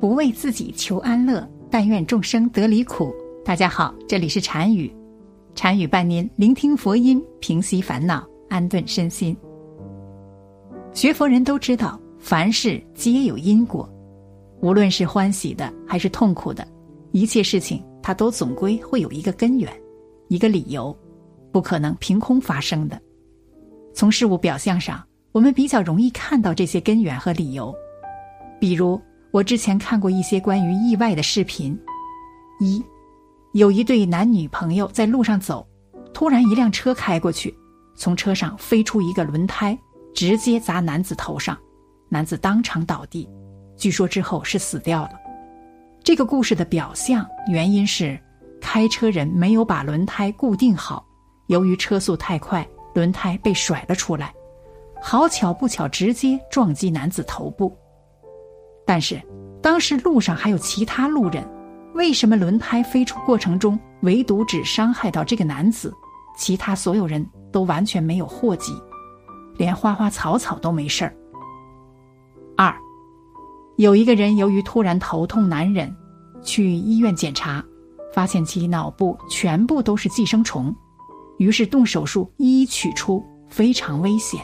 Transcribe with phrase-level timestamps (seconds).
[0.00, 3.14] 不为自己求安乐，但愿众生得离苦。
[3.44, 4.94] 大家好，这里是禅语，
[5.54, 9.36] 禅语伴您聆听佛音，平息烦恼，安顿身心。
[10.92, 13.88] 学佛人都知道，凡事皆有因果，
[14.60, 16.66] 无论是欢喜的还是痛苦的，
[17.12, 19.72] 一切事情它都总归会有一个根源，
[20.28, 20.96] 一个理由，
[21.52, 23.00] 不可能凭空发生的。
[23.94, 25.02] 从事物表象上，
[25.32, 27.74] 我们比较容易看到这些根源和理由。
[28.60, 29.00] 比如，
[29.34, 31.76] 我之前看过一些关于意外的视频：
[32.60, 32.80] 一，
[33.50, 35.66] 有一对男女朋友在路上走，
[36.12, 37.52] 突然一辆车开过去，
[37.96, 39.76] 从车上飞出一个轮胎。
[40.14, 41.58] 直接砸男子头上，
[42.08, 43.28] 男子当场倒地，
[43.76, 45.10] 据说之后是死掉了。
[46.04, 48.16] 这个故事的表象原因是，
[48.60, 51.04] 开车人没有把轮胎固定好，
[51.48, 54.32] 由于车速太快，轮胎被甩了出来，
[55.02, 57.76] 好巧不巧直接撞击男子头部。
[58.86, 59.20] 但是
[59.62, 61.48] 当时路上还有其他路人，
[61.94, 65.92] 为什么轮胎飞出过程中唯独只伤害到这个男子，
[66.36, 68.72] 其他所有人都完全没有祸及？
[69.56, 71.16] 连花花草草都没事儿。
[72.56, 72.74] 二，
[73.76, 75.94] 有一个人由于突然头痛难忍，
[76.42, 77.64] 去医院检查，
[78.12, 80.74] 发现其脑部全部都是寄生虫，
[81.38, 84.40] 于是动手术一一取出，非常危险。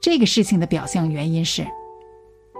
[0.00, 1.66] 这个事情的表象原因是，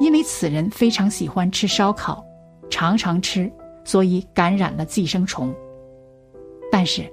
[0.00, 2.24] 因为此人非常喜欢吃烧烤，
[2.70, 3.50] 常常吃，
[3.84, 5.54] 所以感染了寄生虫。
[6.70, 7.04] 但是，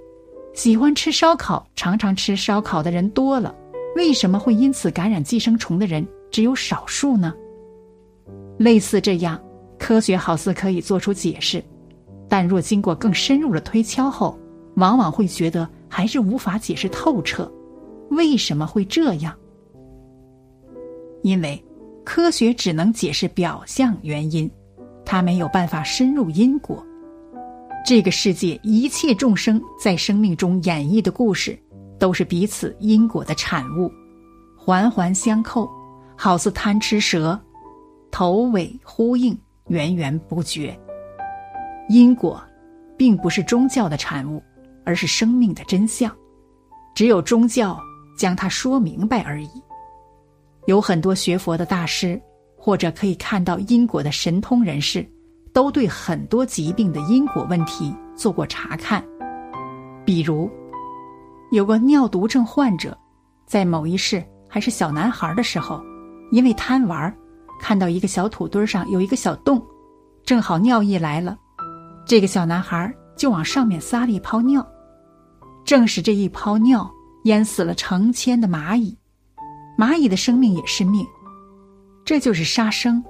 [0.54, 3.54] 喜欢吃烧烤、常常吃烧烤的人多了。
[3.96, 7.34] 为什么会因此感染寄生虫的人只有少数呢？
[8.58, 9.40] 类似这样，
[9.78, 11.64] 科学好似可以做出解释，
[12.28, 14.38] 但若经过更深入的推敲后，
[14.76, 17.52] 往往会觉得还是无法解释透彻。
[18.12, 19.36] 为什么会这样？
[21.22, 21.62] 因为
[22.12, 24.50] 科学只能解释表象原因，
[25.06, 26.84] 它没有办法深入因果。
[27.86, 31.56] 这个世界一切众生在生命中演绎的故事。
[32.00, 33.92] 都是彼此因果的产物，
[34.58, 35.70] 环环相扣，
[36.18, 37.40] 好似贪吃蛇，
[38.10, 39.38] 头尾呼应，
[39.68, 40.76] 源源不绝。
[41.90, 42.42] 因果，
[42.98, 44.42] 并不是宗教的产物，
[44.84, 46.12] 而是生命的真相。
[46.96, 47.80] 只有宗教
[48.18, 49.50] 将它说明白而已。
[50.70, 52.22] 有很多学佛的大师，
[52.56, 55.04] 或者可以看到因果的神通人士，
[55.52, 59.04] 都对很多疾病的因果问题做过查看，
[60.06, 60.48] 比如。
[61.52, 62.96] 有个尿毒症患者，
[63.48, 65.82] 在某一世还是小男孩的时候，
[66.32, 67.12] 因为贪玩，
[67.60, 69.60] 看到一个小土堆上有一个小洞，
[70.24, 71.36] 正好尿意来了，
[72.06, 74.64] 这个小男孩就往上面撒了一泡尿，
[75.66, 76.88] 正是这一泡尿
[77.24, 78.96] 淹死了成千的蚂蚁，
[79.80, 81.08] 蚂蚁的生命也是命，
[82.04, 83.02] 这就是杀生，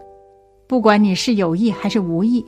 [0.68, 2.46] 不管你是有意还是无意，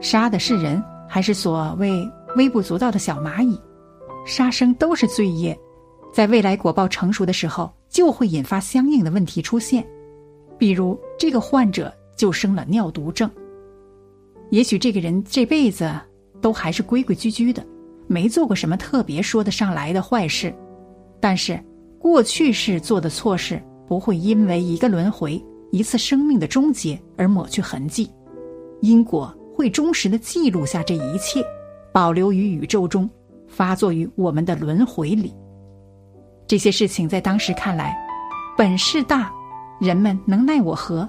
[0.00, 3.60] 杀的是人还是所谓微不足道的小蚂蚁。
[4.24, 5.58] 杀生都是罪业，
[6.12, 9.84] 在未来果报成熟的时候，就会引发相应的问题出现。
[10.56, 13.28] 比如这个患者就生了尿毒症。
[14.50, 15.92] 也许这个人这辈子
[16.40, 17.66] 都还是规规矩矩的，
[18.06, 20.54] 没做过什么特别说得上来的坏事，
[21.18, 21.60] 但是
[21.98, 28.10] 过去世做的错事不会因为一个轮回、一次生命的终结而抹去痕迹，
[28.80, 31.44] 因果会忠实的记录下这一切，
[31.92, 33.08] 保留于宇宙中。
[33.48, 35.34] 发作于我们的轮回里，
[36.46, 37.96] 这些事情在当时看来，
[38.58, 39.32] 本事大，
[39.80, 41.08] 人们能奈我何？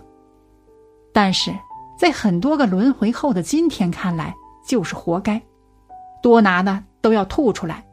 [1.12, 1.52] 但是
[2.00, 4.34] 在很多个轮回后的今天看来，
[4.66, 5.40] 就是活该，
[6.24, 7.86] 多拿的都要吐出来，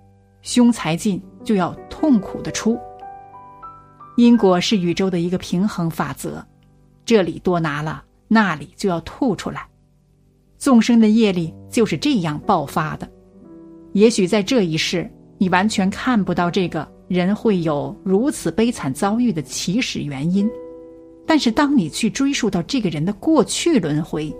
[0.42, 2.78] 凶财进就要痛苦的出。
[4.16, 6.44] 因果是宇宙的一个平衡法则，
[7.04, 9.68] 这里多拿了，那里就要吐出来，
[10.58, 13.08] 众生的业力就是这样爆发的。
[13.92, 20.48] 也许在这一世，你完全看不到这个人会有如此悲惨遭遇的起始原因，
[21.26, 24.34] 但是当你去追溯到这个人的过去轮回，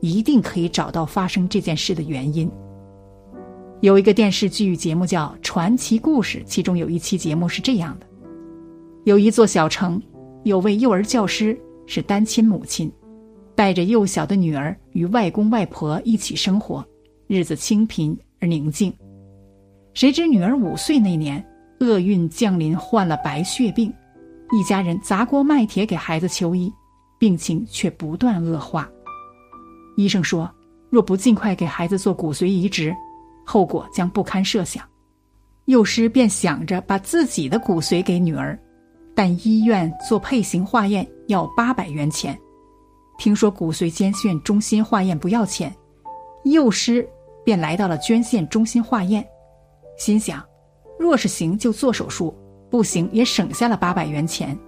[0.00, 2.50] 一定可以找到发生这件事的原因。
[3.80, 8.06] 有一个电视剧节目叫《传奇故事》，其中有一期节目是这样的：
[9.04, 10.00] 有一座小城，
[10.44, 12.90] 有位幼儿教师是单亲母亲，
[13.56, 16.86] 带着幼小的女儿与外公外婆一起生活，
[17.26, 18.94] 日子清贫而宁静。
[19.92, 21.44] 谁知女儿五岁那年，
[21.80, 23.92] 厄运降临，患了白血病，
[24.52, 26.72] 一家人砸锅卖铁给孩子求医，
[27.18, 28.88] 病情却不断恶化。
[29.96, 30.48] 医生说，
[30.90, 32.94] 若不尽快给孩子做骨髓移植，
[33.44, 34.84] 后果将不堪设想。
[35.64, 38.56] 幼师便想着把自己的骨髓给女儿，
[39.14, 42.38] 但医院做配型化验要八百元钱。
[43.18, 45.72] 听说骨髓捐献中心化验不要钱，
[46.44, 47.08] 幼师
[47.44, 49.24] 便来到了捐献中心化验，
[49.96, 50.42] 心想，
[50.98, 52.34] 若是行就做手术，
[52.70, 54.58] 不行也省下了八百元钱。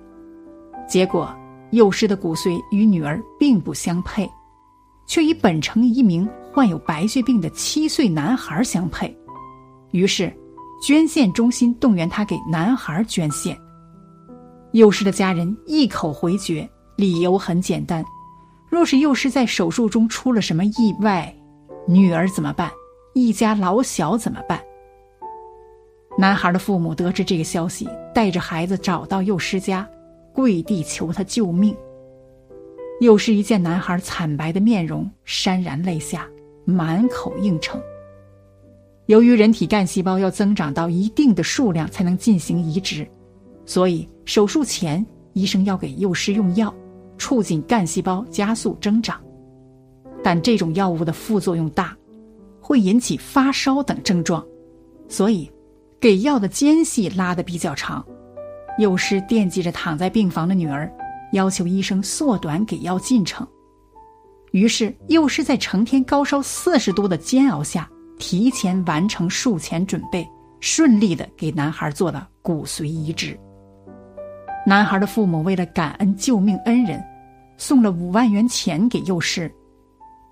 [0.86, 1.34] 结果，
[1.70, 4.30] 幼师的骨髓与女儿并不相配，
[5.08, 9.12] 却与本城一名患有白血病的七岁男孩相配。
[9.90, 10.32] 于是，
[10.82, 13.58] 捐献中心动员他给男孩捐献。
[14.74, 18.04] 幼师的家人一口回绝，理由很简单：
[18.68, 21.32] 若是幼师在手术中出了什么意外，
[21.86, 22.68] 女儿怎么办？
[23.14, 24.60] 一家老小怎么办？
[26.18, 29.88] 男孩的父母得知这个消息，带着孩子找到幼师家。
[30.32, 31.76] 跪地求他救命。
[33.00, 36.28] 又是一见男孩惨白的面容，潸然泪下，
[36.64, 37.80] 满口应承。
[39.06, 43.06] 由于人体干细胞要增长到一定的数量才能进行移植，
[43.64, 46.72] 所以手术前医生要给幼师用药，
[47.18, 49.20] 促进干细胞加速增长。
[50.22, 51.96] 但这种药物的副作用大，
[52.60, 54.44] 会引起发烧等症状，
[55.08, 55.50] 所以
[56.00, 58.04] 给药的间隙拉得比较长。
[58.78, 60.90] 幼师惦记着躺在病房的女儿，
[61.32, 63.46] 要求医生缩短给药进程。
[64.52, 67.88] 于是，幼师在成天高烧四十度的煎熬下，
[68.18, 70.26] 提前完成术前准备，
[70.60, 73.38] 顺利的给男孩做了骨髓移植。
[74.66, 77.02] 男孩的父母为了感恩救命恩人，
[77.58, 79.52] 送了五万元钱给幼师，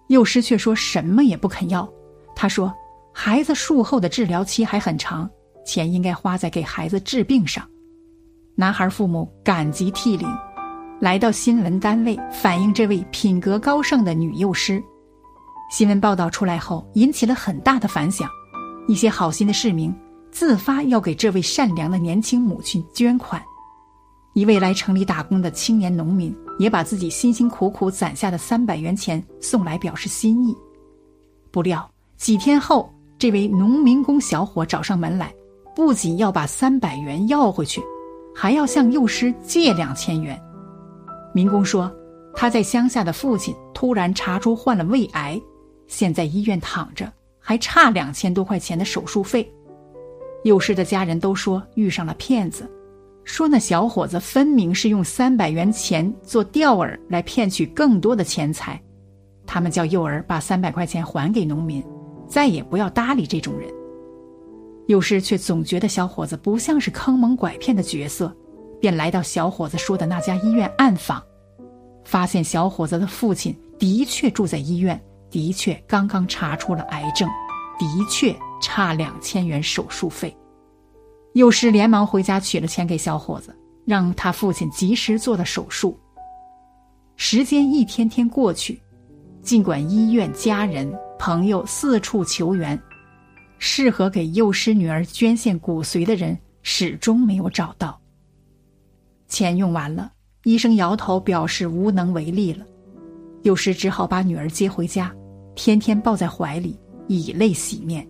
[0.09, 1.89] 幼师却说什么也不肯要。
[2.35, 2.73] 他说
[3.13, 5.29] ：“孩子术后的治疗期还很长，
[5.67, 7.63] 钱应该花在给孩子治病上。”
[8.57, 10.27] 男孩父母感激涕零，
[10.99, 14.83] 来到新闻单位反映这位品格高尚的女幼师。
[15.71, 18.29] 新闻报道出来后，引起了很大的反响。
[18.89, 19.95] 一些好心的市民
[20.31, 23.43] 自发要给这位善良的年轻母亲捐款。
[24.35, 30.57] 一位来城里打工的青年农民也把自己辛辛苦苦攒下的三百元钱送来表示心意。
[31.51, 35.33] 不料几天后，这位农民工小伙找上门来，
[35.77, 37.83] 不仅要把三百元要回去。
[38.35, 40.41] 还要向幼师借两千元。
[41.35, 41.95] 民工说，
[42.35, 45.39] 他在乡下的父亲突然查出患了胃癌，
[45.87, 49.47] 现在医院躺着，还差两千多块钱的手术费。
[50.45, 52.67] 幼师的家人都说遇上了骗子，
[53.25, 58.81] 说那小伙子分明是用三百元钱做钓饵来骗取更多的钱财。
[59.47, 61.85] 他们叫幼儿把三百块钱还给农民，
[62.27, 63.69] 再也不要搭理这种人。
[64.87, 68.35] 幼师却总觉得小伙子不像是坑蒙拐骗的角色，
[68.81, 71.23] 便来到小伙子说的那家医院暗访，
[72.05, 77.29] 发现小伙子的父亲的确住在医院，的确刚刚查出了癌症，
[77.79, 80.37] 的确差两千元手术费。
[81.35, 83.57] 幼师连忙回家取了钱给小伙子，
[83.87, 85.99] 让他父亲及时做了手术。
[87.17, 88.81] 时间一天天过去，
[89.43, 92.79] 尽管医院、家人、朋友四处求援。
[93.65, 97.97] 适合给幼师女儿捐献骨髓的人始终没有找到。
[99.29, 100.13] 钱用完了，
[100.43, 102.67] 医生摇头表示无能为力了。
[103.43, 105.15] 幼师只好把女儿接回家，
[105.55, 106.77] 天天抱在怀里，
[107.07, 108.05] 以泪洗面。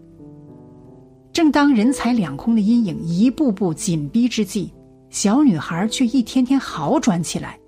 [1.32, 4.70] 正当人财两空的阴影一步步紧逼之际，
[5.08, 7.58] 小女孩却一天天好转起来，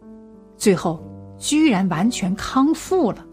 [0.57, 1.03] 最后
[1.39, 3.25] 居然完全康复了。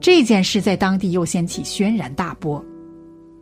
[0.00, 2.64] 这件事在当地又掀起轩然大波。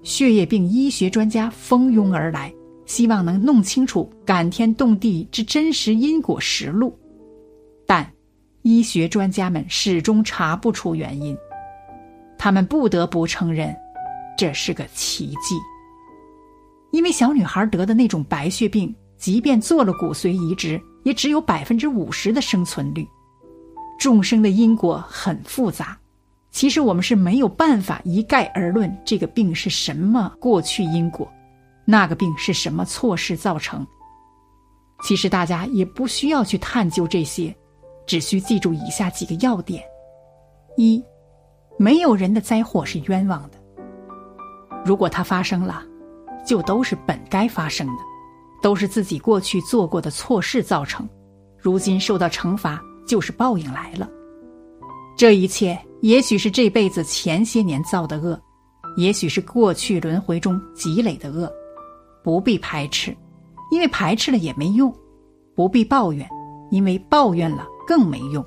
[0.02, 2.52] 血液病医学专家蜂拥而来，
[2.86, 6.98] 希望能弄清楚感天动地之真实因果实录，
[7.86, 8.10] 但
[8.62, 11.36] 医学专家们始终查不出原因。
[12.38, 13.76] 他们不得不承认，
[14.38, 15.54] 这是个奇迹。
[16.92, 23.06] 因为小女孩得的那种白血病，即便做了骨髓移植，也只有百分之五十的生存率。
[23.98, 25.98] 众生的因果很复杂。
[26.50, 31.26] 其实我们是没有办法一概而论这个病是什么过去因果，
[31.86, 33.86] 那个病是什么错事造成。
[35.02, 37.56] 其实大家也不需要去探究这些，
[38.06, 39.82] 只需记住以下几个要点：
[40.76, 41.02] 一，
[41.78, 43.58] 没有人的灾祸是冤枉的。
[44.84, 45.82] 如果它发生了，
[46.46, 48.02] 就都是本该发生的，
[48.62, 51.08] 都是自己过去做过的错事造成，
[51.58, 54.08] 如今受到惩罚就是报应来了。
[55.16, 55.78] 这一切。
[56.02, 58.36] 也许是这辈子前些年造的恶，
[58.96, 61.48] 也许是过去轮回中积累的恶，
[62.24, 63.16] 不必排斥，
[63.70, 64.90] 因为排斥了也没用；
[65.54, 66.28] 不必抱怨，
[66.72, 68.44] 因为抱怨了更没用。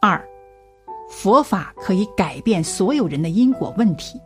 [0.00, 0.24] 二，
[1.10, 4.16] 佛法可以改变所有人的因果问题。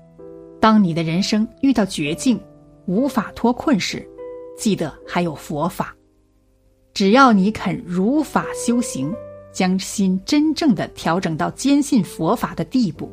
[0.61, 2.41] 当你的人生遇到绝境，
[2.87, 4.07] 无法脱困时，
[4.57, 5.95] 记得还有佛法。
[6.93, 9.15] 只要你肯如法修行，
[9.53, 13.09] 将心真正的调整到坚信佛法的地步，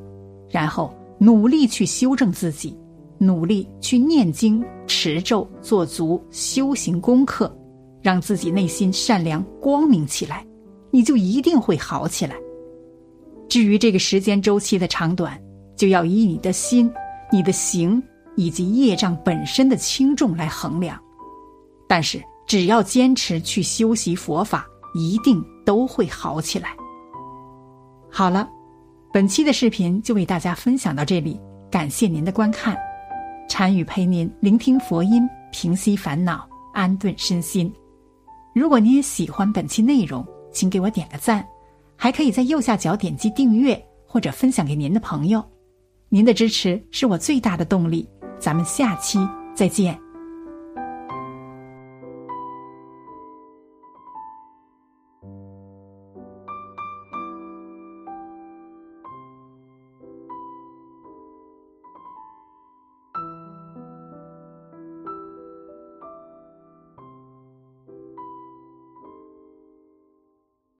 [0.49, 2.75] 然后努力去修正自己，
[3.19, 7.55] 努力去念经、持咒、做足修行功课，
[8.01, 10.45] 让自己内心善良光明起来，
[10.89, 12.35] 你就一定会好起来。
[13.47, 15.39] 至于这个时间周期的长短，
[15.75, 16.91] 就要以你的心、
[17.31, 18.01] 你的行
[18.35, 20.99] 以及业障本身的轻重来衡量。
[21.87, 26.69] 但是，只要坚持去修习佛法，一定都会好起来。
[28.11, 28.49] 好了，
[29.11, 31.39] 本期的视频就为大家分享到这里，
[31.69, 32.77] 感谢您的观看。
[33.47, 37.71] 禅语陪您聆听佛音，平息烦恼，安顿身心。
[38.53, 41.45] 如果您也喜欢本期内容，请给我点个赞，
[41.95, 45.43] 还可以在右下角点击订阅或者分享给您的朋友。
[46.09, 48.07] 您的支持是我最大的动力。
[48.39, 49.19] 咱们下期
[49.55, 50.04] 再见。